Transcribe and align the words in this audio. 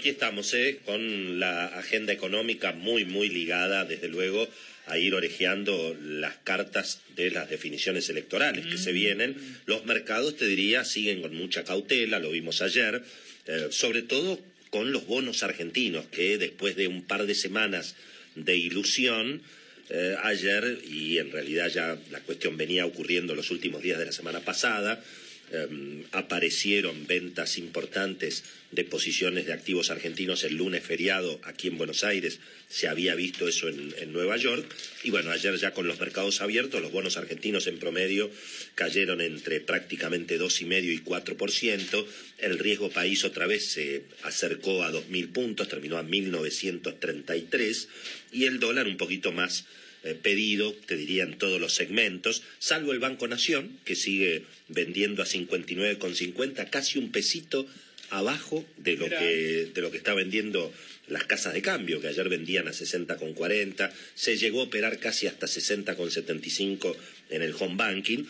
Aquí 0.00 0.10
estamos, 0.10 0.54
¿eh? 0.54 0.78
con 0.84 1.40
la 1.40 1.66
agenda 1.76 2.12
económica 2.12 2.70
muy, 2.70 3.04
muy 3.04 3.28
ligada, 3.28 3.84
desde 3.84 4.06
luego, 4.06 4.46
a 4.86 4.96
ir 4.96 5.12
orejeando 5.12 5.96
las 6.00 6.36
cartas 6.36 7.00
de 7.16 7.32
las 7.32 7.50
definiciones 7.50 8.08
electorales 8.08 8.64
que 8.66 8.78
se 8.78 8.92
mm. 8.92 8.94
vienen. 8.94 9.36
Los 9.66 9.86
mercados, 9.86 10.36
te 10.36 10.46
diría, 10.46 10.84
siguen 10.84 11.20
con 11.20 11.34
mucha 11.34 11.64
cautela, 11.64 12.20
lo 12.20 12.30
vimos 12.30 12.62
ayer, 12.62 13.02
eh, 13.46 13.66
sobre 13.72 14.02
todo 14.02 14.38
con 14.70 14.92
los 14.92 15.04
bonos 15.04 15.42
argentinos, 15.42 16.06
que 16.06 16.38
después 16.38 16.76
de 16.76 16.86
un 16.86 17.02
par 17.02 17.26
de 17.26 17.34
semanas 17.34 17.96
de 18.36 18.56
ilusión, 18.56 19.42
eh, 19.90 20.14
ayer, 20.22 20.78
y 20.88 21.18
en 21.18 21.32
realidad 21.32 21.70
ya 21.70 21.98
la 22.12 22.20
cuestión 22.20 22.56
venía 22.56 22.86
ocurriendo 22.86 23.34
los 23.34 23.50
últimos 23.50 23.82
días 23.82 23.98
de 23.98 24.06
la 24.06 24.12
semana 24.12 24.38
pasada, 24.38 25.02
Em, 25.50 26.04
aparecieron 26.12 27.06
ventas 27.06 27.56
importantes 27.56 28.44
de 28.70 28.84
posiciones 28.84 29.46
de 29.46 29.54
activos 29.54 29.90
argentinos 29.90 30.44
el 30.44 30.56
lunes 30.56 30.84
feriado 30.84 31.40
aquí 31.42 31.68
en 31.68 31.78
Buenos 31.78 32.04
Aires, 32.04 32.38
se 32.68 32.86
había 32.86 33.14
visto 33.14 33.48
eso 33.48 33.66
en, 33.68 34.12
Nueva 34.12 34.36
York, 34.36 34.70
y 35.04 35.10
bueno, 35.10 35.30
ayer 35.30 35.56
ya 35.56 35.72
con 35.72 35.86
los 35.86 35.98
mercados 36.00 36.42
abiertos, 36.42 36.82
los 36.82 36.92
bonos 36.92 37.16
argentinos 37.16 37.66
en 37.66 37.78
promedio 37.78 38.30
cayeron 38.74 39.22
entre 39.22 39.60
prácticamente 39.60 40.38
2,5 40.38 40.92
y 40.92 40.98
4%, 40.98 42.06
el 42.38 42.58
riesgo 42.58 42.90
país 42.90 43.24
otra 43.24 43.46
vez 43.46 43.64
se 43.64 44.04
acercó 44.24 44.82
a 44.82 44.92
2.000 44.92 45.32
puntos, 45.32 45.68
terminó 45.68 45.96
a 45.96 46.04
1.933, 46.04 47.88
y 48.32 48.44
el 48.44 48.60
dólar 48.60 48.86
un 48.86 48.98
poquito 48.98 49.32
más 49.32 49.64
eh, 50.04 50.14
pedido, 50.14 50.74
te 50.74 50.96
diría, 50.96 51.24
en 51.24 51.38
todos 51.38 51.60
los 51.60 51.74
segmentos, 51.74 52.42
salvo 52.58 52.92
el 52.92 52.98
Banco 52.98 53.26
Nación, 53.28 53.78
que 53.84 53.94
sigue 53.94 54.44
vendiendo 54.68 55.22
a 55.22 55.26
59,50, 55.26 56.70
casi 56.70 56.98
un 56.98 57.10
pesito 57.10 57.66
abajo 58.10 58.64
de 58.76 58.96
lo, 58.96 59.08
que, 59.08 59.70
de 59.74 59.80
lo 59.82 59.90
que 59.90 59.98
está 59.98 60.14
vendiendo 60.14 60.72
las 61.08 61.24
casas 61.24 61.54
de 61.54 61.62
cambio, 61.62 62.00
que 62.00 62.08
ayer 62.08 62.28
vendían 62.28 62.68
a 62.68 62.72
60,40, 62.72 63.90
se 64.14 64.36
llegó 64.36 64.60
a 64.60 64.64
operar 64.64 64.98
casi 64.98 65.26
hasta 65.26 65.46
60,75 65.46 66.96
en 67.30 67.42
el 67.42 67.54
home 67.58 67.76
banking, 67.76 68.24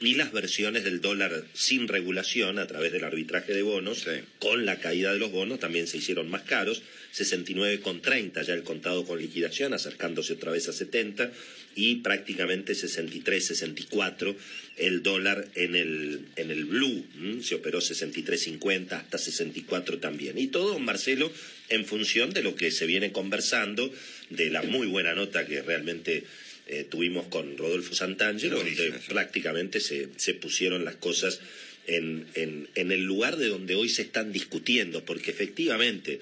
y 0.00 0.14
las 0.14 0.32
versiones 0.32 0.84
del 0.84 1.00
dólar 1.00 1.44
sin 1.54 1.88
regulación 1.88 2.58
a 2.58 2.66
través 2.66 2.92
del 2.92 3.04
arbitraje 3.04 3.54
de 3.54 3.62
bonos, 3.62 4.06
con 4.38 4.66
la 4.66 4.80
caída 4.80 5.12
de 5.12 5.18
los 5.18 5.30
bonos, 5.30 5.60
también 5.60 5.86
se 5.86 5.98
hicieron 5.98 6.28
más 6.28 6.42
caros, 6.42 6.82
69,30 7.14 8.42
ya 8.42 8.54
el 8.54 8.64
contado 8.64 9.04
con 9.04 9.20
liquidación, 9.20 9.72
acercándose 9.72 10.32
otra 10.32 10.50
vez 10.50 10.68
a 10.68 10.72
70, 10.72 11.30
y 11.76 11.96
prácticamente 11.96 12.74
63, 12.74 13.46
64 13.46 14.36
el 14.76 15.02
dólar 15.02 15.46
en 15.54 15.76
el, 15.76 16.26
en 16.36 16.50
el 16.50 16.64
blue, 16.64 17.06
se 17.42 17.54
operó 17.54 17.78
63,50 17.78 18.92
hasta 18.92 19.18
64 19.18 19.98
también. 19.98 20.38
Y 20.38 20.48
todo, 20.48 20.78
Marcelo, 20.80 21.30
en 21.68 21.84
función 21.84 22.32
de 22.32 22.42
lo 22.42 22.56
que 22.56 22.70
se 22.70 22.86
viene 22.86 23.12
conversando, 23.12 23.92
de 24.30 24.50
la 24.50 24.62
muy 24.62 24.86
buena 24.86 25.14
nota 25.14 25.46
que 25.46 25.62
realmente 25.62 26.24
eh, 26.66 26.86
tuvimos 26.88 27.26
con 27.26 27.56
Rodolfo 27.58 27.94
Santangelo, 27.94 28.58
donde 28.58 28.92
prácticamente 29.08 29.80
se, 29.80 30.08
pusieron 30.34 30.84
las 30.84 30.96
cosas 30.96 31.40
en, 31.86 32.26
el 32.74 33.04
lugar 33.04 33.36
de 33.36 33.48
donde 33.48 33.74
hoy 33.74 33.88
se 33.88 34.02
están 34.02 34.32
discutiendo, 34.32 35.04
porque 35.04 35.30
efectivamente 35.30 36.20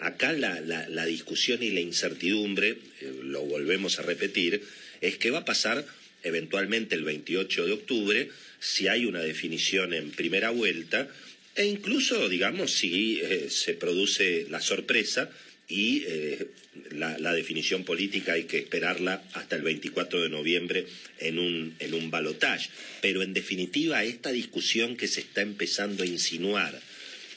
acá 0.00 0.32
la, 0.32 1.06
discusión 1.06 1.62
y 1.62 1.70
la 1.70 1.80
incertidumbre, 1.80 2.78
eh, 3.00 3.20
lo 3.22 3.42
volvemos 3.42 3.98
a 3.98 4.02
repetir, 4.02 4.62
es 5.00 5.18
qué 5.18 5.30
va 5.30 5.40
a 5.40 5.44
pasar 5.44 5.84
eventualmente 6.22 6.94
el 6.94 7.04
28 7.04 7.66
de 7.66 7.72
octubre 7.72 8.30
si 8.58 8.88
hay 8.88 9.04
una 9.04 9.20
definición 9.20 9.92
en 9.92 10.10
primera 10.10 10.50
vuelta 10.50 11.08
e 11.54 11.66
incluso, 11.66 12.28
digamos, 12.28 12.72
si 12.72 13.20
eh, 13.20 13.48
se 13.50 13.74
produce 13.74 14.46
la 14.50 14.60
sorpresa 14.60 15.30
y 15.68 16.04
eh, 16.06 16.48
la, 16.92 17.34
definición 17.34 17.84
política 17.84 18.34
hay 18.34 18.44
que 18.44 18.58
esperarla 18.58 19.22
hasta 19.32 19.56
el 19.56 19.62
24 19.62 20.22
de 20.22 20.28
noviembre 20.28 20.86
en 21.18 21.38
un, 21.38 21.74
en 21.80 21.94
un 21.94 22.10
balotaje. 22.10 22.70
Pero 23.00 23.22
en 23.22 23.34
definitiva, 23.34 24.04
esta 24.04 24.30
discusión 24.30 24.96
que 24.96 25.08
se 25.08 25.20
está 25.20 25.42
empezando 25.42 26.04
a 26.04 26.06
insinuar 26.06 26.80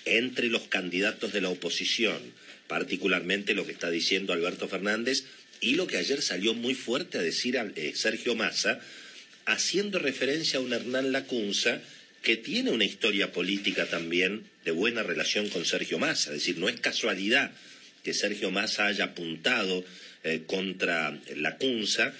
entre 0.06 0.48
los 0.48 0.64
candidatos 0.64 1.34
de 1.34 1.42
la 1.42 1.50
oposición, 1.50 2.18
particularmente 2.68 3.56
lo 3.56 3.66
que 3.66 3.72
está 3.72 3.90
diciendo 3.90 4.34
Alberto 4.34 4.68
Fernández 4.68 5.24
y 5.60 5.74
lo 5.76 5.88
que 5.88 5.98
ayer 5.98 6.22
salió 6.22 6.54
muy 6.54 6.76
fuerte 6.76 7.18
a 7.18 7.22
decir 7.22 7.58
a, 7.58 7.72
eh, 7.76 7.94
Sergio 7.96 8.36
Massa, 8.36 8.80
haciendo 9.46 9.98
referencia 9.98 10.60
a 10.60 10.62
un 10.62 10.74
Hernán 10.74 11.12
Lacunza 11.12 11.82
que 12.22 12.38
tiene 12.38 12.72
una 12.72 12.86
historia 12.86 13.32
política 13.32 13.88
también 13.88 14.44
de 14.66 14.72
buena 14.72 15.02
relación 15.02 15.50
con 15.50 15.66
Sergio 15.66 15.98
Massa, 15.98 16.30
es 16.30 16.40
decir, 16.40 16.58
no 16.58 16.70
es 16.70 16.80
casualidad 16.80 17.52
que 18.04 18.14
Sergio 18.14 18.52
Massa 18.52 18.88
haya 18.88 19.06
apuntado 19.06 19.84
eh, 20.24 20.44
contra 20.46 21.18
la 21.36 21.58
CUNSA 21.58 22.14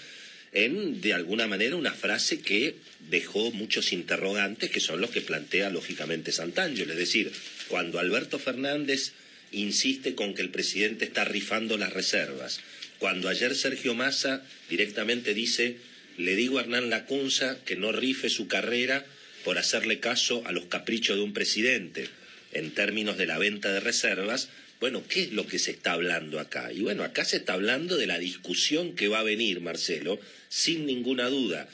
en, 0.52 1.00
de 1.00 1.14
alguna 1.14 1.46
manera, 1.46 1.76
una 1.76 1.92
frase 1.92 2.40
que 2.40 2.76
dejó 3.08 3.52
muchos 3.52 3.92
interrogantes, 3.92 4.70
que 4.70 4.80
son 4.80 5.00
los 5.00 5.10
que 5.10 5.20
plantea 5.20 5.70
lógicamente 5.70 6.32
Santangelo. 6.32 6.92
Es 6.92 6.98
decir, 6.98 7.30
cuando 7.68 7.98
Alberto 7.98 8.38
Fernández 8.38 9.12
insiste 9.52 10.14
con 10.14 10.34
que 10.34 10.42
el 10.42 10.50
presidente 10.50 11.04
está 11.04 11.24
rifando 11.24 11.76
las 11.76 11.92
reservas, 11.92 12.60
cuando 12.98 13.28
ayer 13.28 13.54
Sergio 13.54 13.94
Massa 13.94 14.42
directamente 14.68 15.34
dice, 15.34 15.76
le 16.18 16.34
digo 16.36 16.58
a 16.58 16.62
Hernán 16.62 16.90
Lacunza 16.90 17.58
que 17.64 17.76
no 17.76 17.92
rife 17.92 18.28
su 18.28 18.48
carrera 18.48 19.06
por 19.44 19.56
hacerle 19.56 20.00
caso 20.00 20.42
a 20.46 20.52
los 20.52 20.66
caprichos 20.66 21.16
de 21.16 21.22
un 21.22 21.32
presidente 21.32 22.08
en 22.52 22.72
términos 22.72 23.16
de 23.16 23.26
la 23.26 23.38
venta 23.38 23.72
de 23.72 23.80
reservas, 23.80 24.48
bueno, 24.80 25.02
¿qué 25.06 25.22
es 25.24 25.32
lo 25.32 25.46
que 25.46 25.58
se 25.58 25.72
está 25.72 25.92
hablando 25.92 26.40
acá? 26.40 26.72
Y 26.72 26.80
bueno, 26.80 27.04
acá 27.04 27.24
se 27.24 27.36
está 27.36 27.52
hablando 27.52 27.96
de 27.96 28.06
la 28.06 28.18
discusión 28.18 28.94
que 28.94 29.08
va 29.08 29.20
a 29.20 29.24
venir, 29.24 29.60
Marcelo, 29.60 30.18
sin 30.48 30.86
ninguna 30.86 31.28
duda, 31.28 31.68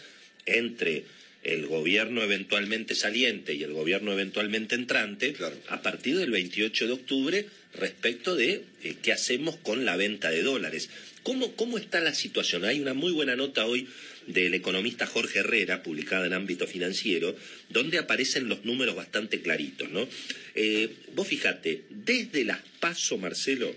entre 0.44 1.04
el 1.44 1.66
gobierno 1.66 2.22
eventualmente 2.22 2.96
saliente 2.96 3.54
y 3.54 3.62
el 3.62 3.72
gobierno 3.72 4.12
eventualmente 4.12 4.74
entrante 4.74 5.36
a 5.68 5.80
partir 5.80 6.18
del 6.18 6.32
28 6.32 6.88
de 6.88 6.92
octubre 6.92 7.46
respecto 7.74 8.34
de 8.34 8.64
eh, 8.82 8.96
qué 9.00 9.12
hacemos 9.12 9.56
con 9.56 9.84
la 9.84 9.96
venta 9.96 10.30
de 10.30 10.42
dólares. 10.42 10.90
¿Cómo, 11.22 11.54
¿Cómo 11.54 11.78
está 11.78 12.00
la 12.00 12.14
situación? 12.14 12.64
Hay 12.64 12.80
una 12.80 12.94
muy 12.94 13.12
buena 13.12 13.36
nota 13.36 13.66
hoy 13.66 13.86
del 14.26 14.54
economista 14.54 15.06
Jorge 15.06 15.40
Herrera, 15.40 15.82
publicada 15.82 16.26
en 16.26 16.32
ámbito 16.32 16.66
financiero, 16.66 17.36
donde 17.68 17.98
aparecen 17.98 18.48
los 18.48 18.64
números 18.64 18.96
bastante 18.96 19.40
claritos, 19.40 19.90
¿no? 19.90 20.08
Eh, 20.54 20.90
vos 21.14 21.26
fíjate, 21.26 21.82
desde 21.90 22.44
las 22.44 22.60
PASO, 22.80 23.18
Marcelo, 23.18 23.74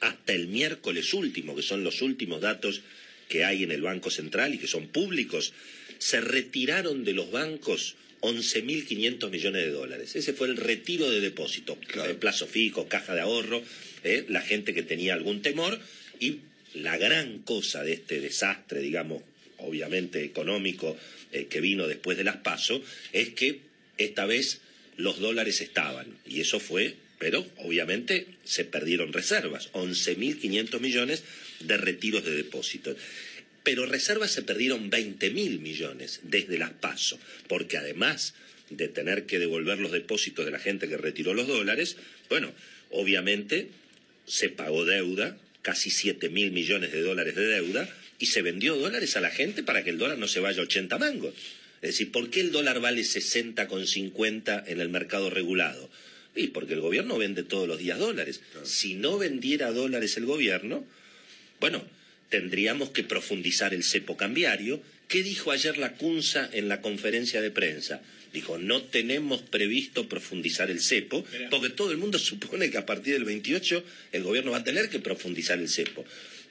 hasta 0.00 0.32
el 0.32 0.48
miércoles 0.48 1.14
último, 1.14 1.54
que 1.54 1.62
son 1.62 1.84
los 1.84 2.02
últimos 2.02 2.40
datos 2.40 2.82
que 3.28 3.44
hay 3.44 3.62
en 3.62 3.72
el 3.72 3.82
Banco 3.82 4.10
Central 4.10 4.54
y 4.54 4.58
que 4.58 4.66
son 4.66 4.88
públicos, 4.88 5.52
se 5.98 6.20
retiraron 6.20 7.04
de 7.04 7.12
los 7.12 7.30
bancos 7.30 7.96
11.500 8.20 9.30
millones 9.30 9.64
de 9.64 9.70
dólares. 9.70 10.16
Ese 10.16 10.32
fue 10.32 10.48
el 10.48 10.56
retiro 10.56 11.10
de 11.10 11.20
depósito, 11.20 11.78
plazo 12.20 12.46
fijo, 12.46 12.88
caja 12.88 13.14
de 13.14 13.20
ahorro, 13.20 13.62
¿eh? 14.04 14.24
la 14.28 14.40
gente 14.40 14.74
que 14.74 14.82
tenía 14.82 15.14
algún 15.14 15.42
temor 15.42 15.78
y 16.18 16.38
la 16.74 16.96
gran 16.98 17.38
cosa 17.40 17.82
de 17.82 17.94
este 17.94 18.20
desastre, 18.20 18.80
digamos, 18.80 19.22
obviamente 19.58 20.24
económico 20.24 20.96
eh, 21.32 21.46
que 21.46 21.60
vino 21.60 21.86
después 21.86 22.16
de 22.16 22.24
las 22.24 22.36
PASO, 22.36 22.82
es 23.12 23.30
que 23.30 23.60
esta 23.98 24.26
vez 24.26 24.60
los 24.96 25.20
dólares 25.20 25.60
estaban 25.60 26.06
y 26.26 26.40
eso 26.40 26.60
fue, 26.60 26.94
pero 27.18 27.46
obviamente 27.58 28.26
se 28.44 28.64
perdieron 28.64 29.12
reservas, 29.12 29.72
11.500 29.72 30.80
millones 30.80 31.24
de 31.60 31.76
retiros 31.76 32.24
de 32.24 32.36
depósitos. 32.36 32.96
Pero 33.62 33.86
reservas 33.86 34.30
se 34.30 34.42
perdieron 34.42 34.90
20.000 34.90 35.58
millones 35.58 36.20
desde 36.22 36.58
las 36.58 36.72
PASO, 36.72 37.18
porque 37.48 37.78
además 37.78 38.34
de 38.70 38.88
tener 38.88 39.26
que 39.26 39.38
devolver 39.38 39.78
los 39.78 39.92
depósitos 39.92 40.44
de 40.44 40.50
la 40.50 40.58
gente 40.58 40.88
que 40.88 40.96
retiró 40.96 41.34
los 41.34 41.48
dólares, 41.48 41.96
bueno, 42.28 42.52
obviamente 42.90 43.68
se 44.26 44.48
pagó 44.48 44.84
deuda, 44.84 45.36
casi 45.62 45.90
7.000 45.90 46.52
millones 46.52 46.92
de 46.92 47.02
dólares 47.02 47.34
de 47.34 47.46
deuda, 47.46 47.88
y 48.18 48.26
se 48.26 48.42
vendió 48.42 48.76
dólares 48.76 49.16
a 49.16 49.20
la 49.20 49.30
gente 49.30 49.62
para 49.62 49.84
que 49.84 49.90
el 49.90 49.98
dólar 49.98 50.18
no 50.18 50.28
se 50.28 50.40
vaya 50.40 50.60
a 50.60 50.64
80 50.64 50.98
mangos. 50.98 51.34
Es 51.82 51.90
decir, 51.90 52.10
¿por 52.10 52.30
qué 52.30 52.40
el 52.40 52.52
dólar 52.52 52.80
vale 52.80 53.02
60,50 53.02 54.64
en 54.66 54.80
el 54.80 54.88
mercado 54.88 55.30
regulado? 55.30 55.90
Y 56.34 56.48
porque 56.48 56.74
el 56.74 56.80
gobierno 56.80 57.18
vende 57.18 57.42
todos 57.42 57.68
los 57.68 57.78
días 57.78 57.98
dólares. 57.98 58.40
Si 58.64 58.94
no 58.94 59.18
vendiera 59.18 59.70
dólares 59.72 60.16
el 60.16 60.26
gobierno, 60.26 60.84
bueno, 61.60 61.84
tendríamos 62.28 62.90
que 62.90 63.04
profundizar 63.04 63.74
el 63.74 63.84
cepo 63.84 64.16
cambiario. 64.16 64.80
¿Qué 65.08 65.22
dijo 65.22 65.50
ayer 65.50 65.78
la 65.78 65.94
CUNSA 65.94 66.50
en 66.52 66.68
la 66.68 66.80
conferencia 66.80 67.40
de 67.40 67.50
prensa? 67.50 68.02
Dijo, 68.32 68.58
no 68.58 68.82
tenemos 68.82 69.40
previsto 69.42 70.08
profundizar 70.08 70.70
el 70.70 70.80
cepo, 70.80 71.24
porque 71.50 71.70
todo 71.70 71.90
el 71.90 71.96
mundo 71.96 72.18
supone 72.18 72.70
que 72.70 72.78
a 72.78 72.86
partir 72.86 73.14
del 73.14 73.24
28 73.24 73.84
el 74.12 74.22
gobierno 74.22 74.50
va 74.50 74.58
a 74.58 74.64
tener 74.64 74.90
que 74.90 74.98
profundizar 74.98 75.58
el 75.58 75.68
cepo. 75.68 76.04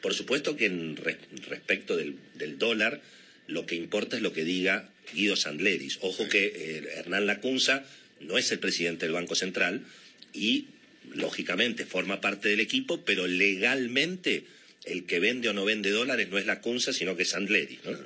Por 0.05 0.13
supuesto 0.13 0.55
que 0.55 0.67
en 0.67 0.97
respecto 0.97 1.97
del, 1.97 2.15
dólar, 2.59 3.01
lo 3.47 3.65
que 3.65 3.73
importa 3.73 4.15
es 4.15 4.21
lo 4.21 4.33
que 4.33 4.43
diga 4.43 4.87
Guido 5.15 5.35
Sandleris. 5.35 5.97
Ojo 6.01 6.29
que 6.29 6.45
eh, 6.45 6.89
Hernán 6.97 7.25
Lacunza 7.25 7.83
no 8.19 8.37
es 8.37 8.51
el 8.51 8.59
presidente 8.59 9.07
del 9.07 9.15
Banco 9.15 9.33
Central 9.33 9.83
y 10.31 10.67
lógicamente 11.11 11.87
forma 11.87 12.21
parte 12.21 12.49
del 12.49 12.59
equipo, 12.59 13.03
pero 13.03 13.25
legalmente 13.25 14.43
el 14.83 15.07
que 15.07 15.19
vende 15.19 15.49
o 15.49 15.53
no 15.53 15.65
vende 15.65 15.89
dólares 15.89 16.29
no 16.29 16.37
es 16.37 16.45
la 16.45 16.61
CUNSA, 16.61 16.93
sino 16.93 17.17
que 17.17 17.23
es 17.23 17.29
Sandleris. 17.29 17.79
¿no? 17.83 17.97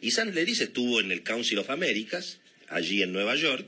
Y 0.00 0.10
Sandleris 0.10 0.60
estuvo 0.60 1.00
en 1.00 1.12
el 1.12 1.22
Council 1.22 1.60
of 1.60 1.70
Americas, 1.70 2.40
allí 2.66 3.00
en 3.00 3.12
Nueva 3.12 3.36
York, 3.36 3.64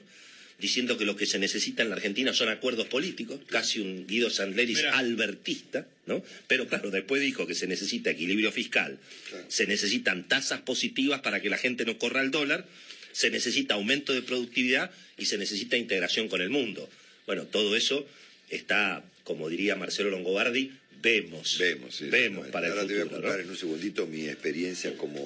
diciendo 0.59 0.97
que 0.97 1.05
lo 1.05 1.17
que 1.17 1.27
se 1.27 1.39
necesita 1.39 1.83
en 1.83 1.91
la 1.91 1.97
Argentina 1.97 2.33
son 2.33 2.49
acuerdos 2.49 2.87
políticos, 2.87 3.41
casi 3.49 3.81
un 3.81 4.07
Guido 4.07 4.31
Sandleris 4.31 4.85
albertista, 4.85 5.87
¿no? 6.07 6.23
Pero 6.47 6.67
claro, 6.67 6.91
después 6.91 7.21
dijo 7.21 7.47
que 7.47 7.55
se 7.55 7.67
necesita 7.67 8.11
equilibrio 8.11 8.51
fiscal, 8.53 8.99
se 9.49 9.67
necesitan 9.67 10.27
tasas 10.29 10.61
positivas 10.61 11.21
para 11.21 11.41
que 11.41 11.51
la 11.51 11.59
gente 11.59 11.85
no 11.85 11.99
corra 11.99 12.21
al 12.21 12.31
dólar, 12.31 12.67
se 13.13 13.31
necesita 13.31 13.75
aumento 13.75 14.13
de 14.13 14.23
productividad 14.23 14.91
y 15.19 15.27
se 15.27 15.39
necesita 15.39 15.77
integración 15.77 16.29
con 16.29 16.41
el 16.41 16.51
mundo. 16.51 16.89
Bueno, 17.27 17.45
todo 17.45 17.77
eso 17.77 18.07
está, 18.51 19.05
como 19.25 19.49
diría 19.49 19.77
Marcelo 19.77 20.11
Longobardi, 20.11 20.71
vemos. 21.03 21.59
Vemos, 21.59 21.97
sí, 21.97 22.07
vemos 22.07 22.49
para 22.49 22.69
Ahora 22.69 22.83
el 22.83 22.89
te 22.89 22.95
voy 22.95 23.03
a 23.03 23.11
contar 23.11 23.37
¿no? 23.37 23.43
en 23.43 23.51
un 23.51 23.57
segundito 23.57 24.07
mi 24.07 24.27
experiencia 24.29 24.97
como 24.97 25.25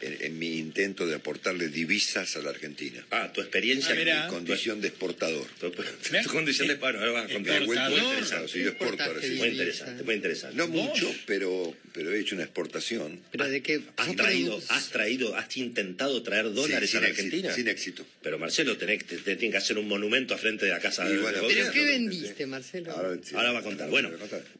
en, 0.00 0.16
en 0.20 0.38
mi 0.38 0.58
intento 0.58 1.06
de 1.06 1.14
aportarle 1.16 1.68
divisas 1.68 2.36
a 2.36 2.40
la 2.42 2.50
Argentina. 2.50 3.04
Ah, 3.10 3.32
tu 3.32 3.40
experiencia. 3.40 3.92
Ah, 3.92 3.96
mirá. 3.98 4.24
Mi 4.26 4.30
condición 4.34 4.80
de 4.80 4.88
exportador. 4.88 5.46
Tu, 5.60 5.70
tu 5.70 5.82
condición 6.30 6.68
de 6.68 6.74
bueno, 6.76 6.98
ahora 6.98 7.12
vas 7.12 7.30
a 7.30 7.34
contar. 7.34 7.64
Muy, 7.64 7.76
Exportador. 7.76 7.98
muy 8.00 8.08
interesante. 8.10 8.48
Sí, 8.52 8.58
yo 8.62 8.68
exporto 8.70 9.02
ahora 9.02 9.20
sí. 9.20 9.30
Muy 9.32 9.48
interesante, 9.48 10.02
muy 10.04 10.14
interesante. 10.14 10.56
No 10.56 10.68
mucho, 10.68 11.14
pero, 11.26 11.74
pero 11.92 12.12
he 12.14 12.20
hecho 12.20 12.34
una 12.34 12.44
exportación. 12.44 13.20
¿Pero 13.32 13.48
de 13.48 13.62
qué? 13.62 13.80
¿Has 13.96 14.08
¿Qué 14.08 14.14
traído, 14.16 14.62
has 14.68 14.90
traído, 14.90 15.36
has 15.36 15.56
intentado 15.56 16.22
traer 16.22 16.52
dólares 16.52 16.90
Sí, 16.90 16.96
a 16.96 17.00
la 17.00 17.08
Argentina? 17.08 17.52
sin 17.52 17.68
éxito. 17.68 18.06
Pero 18.22 18.38
Marcelo, 18.38 18.76
tenés, 18.76 19.04
te, 19.06 19.16
te 19.16 19.34
tienen 19.36 19.52
que 19.52 19.58
hacer 19.58 19.78
un 19.78 19.88
monumento 19.88 20.34
a 20.34 20.38
frente 20.38 20.64
de 20.66 20.70
la 20.72 20.80
casa 20.80 21.04
Y 21.06 21.10
del 21.12 21.20
bueno, 21.20 21.42
gobierno. 21.42 21.70
¿Pero 21.72 21.84
qué 21.86 21.90
vendiste. 21.92 22.46
Marcelo? 22.46 22.92
Ahora, 22.92 23.16
sí, 23.22 23.34
Ahora 23.34 23.52
va 23.52 23.58
a 23.60 23.62
contar. 23.62 23.88
Bueno, 23.90 24.10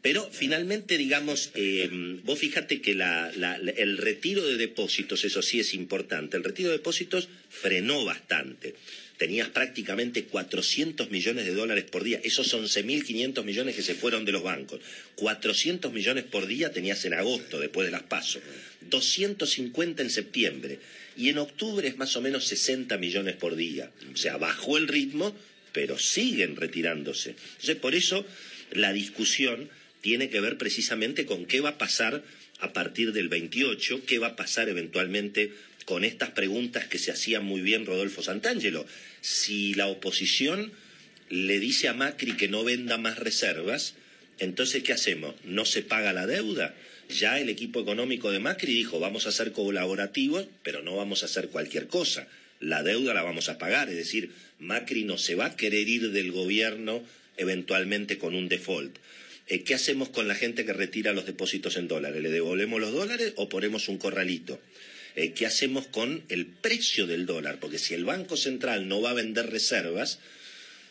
pero 0.02 0.28
finalmente, 0.32 0.96
digamos, 0.98 1.50
eh, 1.54 1.88
vos 2.24 2.38
fíjate 2.38 2.80
que 2.80 2.94
la- 2.94 3.30
la- 3.36 3.58
la- 3.58 3.70
el 3.72 3.98
retiro 3.98 4.44
de 4.46 4.56
depósitos, 4.56 5.24
eso 5.28 5.42
sí 5.42 5.60
es 5.60 5.74
importante, 5.74 6.36
el 6.36 6.44
retiro 6.44 6.70
de 6.70 6.78
depósitos 6.78 7.28
frenó 7.48 8.04
bastante. 8.04 8.74
Tenías 9.16 9.48
prácticamente 9.48 10.24
400 10.24 11.10
millones 11.10 11.44
de 11.44 11.52
dólares 11.52 11.84
por 11.84 12.04
día, 12.04 12.20
esos 12.22 12.54
11.500 12.54 13.42
millones 13.44 13.74
que 13.74 13.82
se 13.82 13.96
fueron 13.96 14.24
de 14.24 14.30
los 14.30 14.44
bancos. 14.44 14.80
400 15.16 15.92
millones 15.92 16.22
por 16.24 16.46
día 16.46 16.70
tenías 16.70 17.04
en 17.04 17.14
agosto, 17.14 17.58
después 17.58 17.86
de 17.86 17.90
las 17.90 18.04
pasos. 18.04 18.42
250 18.82 20.02
en 20.02 20.10
septiembre. 20.10 20.78
Y 21.16 21.30
en 21.30 21.38
octubre 21.38 21.88
es 21.88 21.96
más 21.96 22.14
o 22.14 22.20
menos 22.20 22.46
60 22.46 22.96
millones 22.98 23.34
por 23.34 23.56
día. 23.56 23.90
O 24.14 24.16
sea, 24.16 24.36
bajó 24.36 24.76
el 24.76 24.86
ritmo, 24.86 25.34
pero 25.72 25.98
siguen 25.98 26.54
retirándose. 26.54 27.30
Entonces, 27.30 27.76
por 27.76 27.96
eso 27.96 28.24
la 28.70 28.92
discusión 28.92 29.68
tiene 30.00 30.30
que 30.30 30.40
ver 30.40 30.58
precisamente 30.58 31.26
con 31.26 31.44
qué 31.44 31.60
va 31.60 31.70
a 31.70 31.78
pasar 31.78 32.22
a 32.60 32.72
partir 32.72 33.12
del 33.12 33.28
28, 33.28 34.02
qué 34.06 34.18
va 34.18 34.28
a 34.28 34.36
pasar 34.36 34.68
eventualmente 34.68 35.52
con 35.84 36.04
estas 36.04 36.30
preguntas 36.30 36.86
que 36.86 36.98
se 36.98 37.10
hacían 37.10 37.44
muy 37.44 37.60
bien 37.60 37.86
Rodolfo 37.86 38.22
Santangelo. 38.22 38.86
Si 39.20 39.74
la 39.74 39.86
oposición 39.86 40.72
le 41.30 41.60
dice 41.60 41.88
a 41.88 41.94
Macri 41.94 42.36
que 42.36 42.48
no 42.48 42.64
venda 42.64 42.98
más 42.98 43.18
reservas, 43.18 43.94
entonces 44.38 44.82
¿qué 44.82 44.92
hacemos? 44.92 45.34
¿No 45.44 45.64
se 45.64 45.82
paga 45.82 46.12
la 46.12 46.26
deuda? 46.26 46.74
Ya 47.08 47.40
el 47.40 47.48
equipo 47.48 47.80
económico 47.80 48.30
de 48.30 48.38
Macri 48.38 48.74
dijo, 48.74 49.00
vamos 49.00 49.26
a 49.26 49.32
ser 49.32 49.52
colaborativos, 49.52 50.46
pero 50.62 50.82
no 50.82 50.96
vamos 50.96 51.22
a 51.22 51.26
hacer 51.26 51.48
cualquier 51.48 51.86
cosa. 51.86 52.28
La 52.60 52.82
deuda 52.82 53.14
la 53.14 53.22
vamos 53.22 53.48
a 53.48 53.56
pagar, 53.56 53.88
es 53.88 53.96
decir, 53.96 54.30
Macri 54.58 55.04
no 55.04 55.16
se 55.16 55.36
va 55.36 55.46
a 55.46 55.56
querer 55.56 55.88
ir 55.88 56.10
del 56.10 56.32
gobierno 56.32 57.02
eventualmente 57.36 58.18
con 58.18 58.34
un 58.34 58.48
default. 58.48 58.98
Eh, 59.48 59.62
¿Qué 59.62 59.74
hacemos 59.74 60.10
con 60.10 60.28
la 60.28 60.34
gente 60.34 60.66
que 60.66 60.74
retira 60.74 61.14
los 61.14 61.24
depósitos 61.24 61.76
en 61.76 61.88
dólares? 61.88 62.22
¿Le 62.22 62.30
devolvemos 62.30 62.80
los 62.80 62.92
dólares 62.92 63.32
o 63.36 63.48
ponemos 63.48 63.88
un 63.88 63.96
corralito? 63.96 64.60
Eh, 65.16 65.32
¿Qué 65.32 65.46
hacemos 65.46 65.86
con 65.86 66.22
el 66.28 66.44
precio 66.46 67.06
del 67.06 67.24
dólar? 67.24 67.58
Porque 67.58 67.78
si 67.78 67.94
el 67.94 68.04
Banco 68.04 68.36
Central 68.36 68.88
no 68.88 69.00
va 69.00 69.10
a 69.10 69.14
vender 69.14 69.48
reservas, 69.50 70.18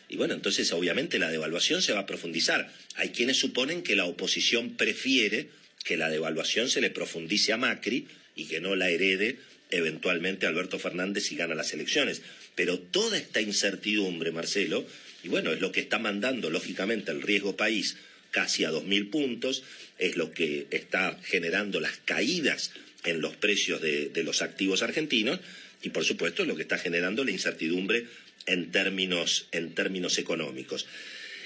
y 0.08 0.16
bueno, 0.16 0.34
entonces 0.34 0.72
obviamente 0.72 1.20
la 1.20 1.30
devaluación 1.30 1.82
se 1.82 1.92
va 1.92 2.00
a 2.00 2.06
profundizar. 2.06 2.72
Hay 2.96 3.10
quienes 3.10 3.36
suponen 3.36 3.82
que 3.82 3.94
la 3.94 4.06
oposición 4.06 4.76
prefiere 4.76 5.48
que 5.84 5.96
la 5.96 6.10
devaluación 6.10 6.68
se 6.68 6.80
le 6.80 6.90
profundice 6.90 7.52
a 7.52 7.56
Macri 7.56 8.08
y 8.34 8.46
que 8.46 8.60
no 8.60 8.74
la 8.74 8.90
herede 8.90 9.38
eventualmente 9.70 10.46
Alberto 10.46 10.78
Fernández 10.78 11.24
si 11.24 11.36
gana 11.36 11.54
las 11.54 11.72
elecciones. 11.74 12.22
Pero 12.56 12.80
toda 12.80 13.18
esta 13.18 13.40
incertidumbre, 13.40 14.32
Marcelo, 14.32 14.84
y 15.22 15.28
bueno, 15.28 15.52
es 15.52 15.60
lo 15.60 15.70
que 15.70 15.80
está 15.80 16.00
mandando 16.00 16.50
lógicamente 16.50 17.12
el 17.12 17.22
riesgo 17.22 17.56
país 17.56 17.96
casi 18.38 18.64
a 18.64 18.70
2.000 18.70 19.10
puntos, 19.10 19.64
es 19.98 20.16
lo 20.16 20.30
que 20.30 20.68
está 20.70 21.18
generando 21.24 21.80
las 21.80 21.96
caídas 22.04 22.70
en 23.04 23.20
los 23.20 23.34
precios 23.34 23.82
de, 23.82 24.12
los 24.22 24.42
activos 24.42 24.82
argentinos 24.82 25.40
y 25.82 25.90
por 25.90 26.04
supuesto 26.04 26.42
es 26.42 26.48
lo 26.48 26.54
que 26.54 26.62
está 26.62 26.78
generando 26.78 27.24
la 27.24 27.32
incertidumbre 27.32 28.06
en 28.46 28.70
términos, 28.70 29.48
en 29.50 29.74
términos 29.74 30.18
económicos. 30.18 30.86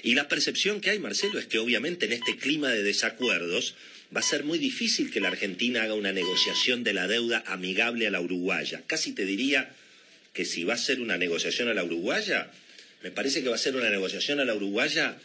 Y 0.02 0.14
la 0.16 0.28
percepción 0.28 0.82
que 0.82 0.90
hay, 0.90 0.98
Marcelo, 0.98 1.38
es 1.38 1.46
que 1.46 1.58
obviamente 1.58 2.04
en 2.04 2.12
este 2.12 2.36
clima 2.36 2.68
de 2.68 2.82
desacuerdos 2.82 3.74
va 4.14 4.20
a 4.20 4.22
ser 4.22 4.44
muy 4.44 4.58
difícil 4.58 5.10
que 5.10 5.20
la 5.20 5.28
Argentina 5.28 5.84
haga 5.84 5.94
una 5.94 6.12
negociación 6.12 6.84
de 6.84 6.92
la 6.92 7.08
deuda 7.08 7.42
amigable 7.46 8.06
a 8.06 8.10
la 8.10 8.20
uruguaya. 8.20 8.82
Casi 8.86 9.12
te 9.12 9.24
diría 9.24 9.74
que 10.34 10.44
si 10.44 10.64
va 10.64 10.74
a 10.74 10.76
ser 10.76 11.00
una 11.00 11.16
negociación 11.16 11.68
a 11.68 11.74
la 11.74 11.84
uruguaya, 11.84 12.50
me 13.02 13.10
parece 13.10 13.42
que 13.42 13.48
va 13.48 13.54
a 13.54 13.58
ser 13.58 13.76
una 13.76 13.88
negociación 13.88 14.40
a 14.40 14.44
la 14.44 14.54
uruguaya 14.54 15.16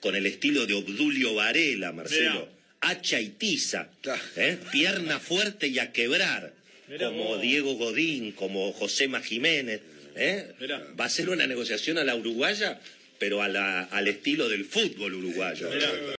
con 0.00 0.16
el 0.16 0.26
estilo 0.26 0.66
de 0.66 0.74
Obdulio 0.74 1.34
Varela, 1.34 1.92
Marcelo. 1.92 2.30
Mirá. 2.32 2.46
Hacha 2.82 3.20
y 3.20 3.28
tiza. 3.28 3.90
¿eh? 4.36 4.58
pierna 4.72 5.20
fuerte 5.20 5.68
y 5.68 5.78
a 5.78 5.92
quebrar, 5.92 6.52
Mirá 6.88 7.08
como 7.08 7.24
vos. 7.24 7.42
Diego 7.42 7.74
Godín, 7.74 8.32
como 8.32 8.72
Josema 8.72 9.20
Jiménez. 9.20 9.80
¿eh? 10.16 10.46
Va 10.98 11.04
a 11.04 11.08
ser 11.10 11.28
una 11.30 11.46
negociación 11.46 11.98
a 11.98 12.04
la 12.04 12.16
uruguaya, 12.16 12.80
pero 13.18 13.42
a 13.42 13.48
la- 13.48 13.82
al 13.84 14.08
estilo 14.08 14.48
del 14.48 14.64
fútbol 14.64 15.14
uruguayo. 15.14 15.68
Mirá. 15.70 15.92